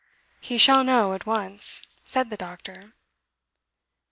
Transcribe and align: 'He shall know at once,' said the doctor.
'He 0.39 0.57
shall 0.57 0.83
know 0.83 1.13
at 1.13 1.27
once,' 1.27 1.83
said 2.03 2.31
the 2.31 2.35
doctor. 2.35 2.95